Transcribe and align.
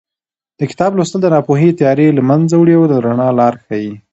د 0.59 0.61
کتاب 0.71 0.91
لوستل 0.97 1.19
د 1.21 1.27
ناپوهۍ 1.35 1.69
تیارې 1.79 2.07
له 2.17 2.21
منځه 2.29 2.55
وړي 2.57 2.73
او 2.77 2.85
د 2.91 2.93
رڼا 3.05 3.29
لار 3.39 3.53
ښیي. 3.65 3.89